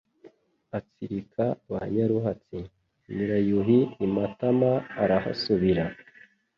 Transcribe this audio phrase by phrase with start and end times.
[0.77, 2.59] Atsirika ba Nyaruhatsi.
[3.13, 5.85] NYIRAYUHI I MATAMA Arahasubira